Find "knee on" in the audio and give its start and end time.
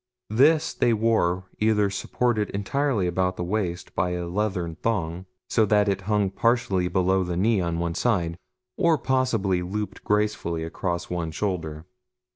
7.37-7.77